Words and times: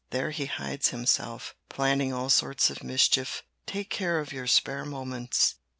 There 0.09 0.31
he 0.31 0.47
hides 0.47 0.87
himself, 0.87 1.53
planning 1.69 2.11
all 2.11 2.31
sorts 2.31 2.71
of 2.71 2.81
mischief 2.83 3.43
Take 3.67 3.91
care 3.91 4.17
of 4.19 4.33
your 4.33 4.47
spare 4.47 4.83
moments. 4.83 5.57